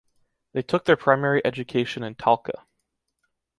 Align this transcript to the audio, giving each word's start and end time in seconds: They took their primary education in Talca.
They 0.53 0.63
took 0.63 0.85
their 0.85 0.97
primary 0.97 1.45
education 1.45 2.01
in 2.01 2.15
Talca. 2.15 2.65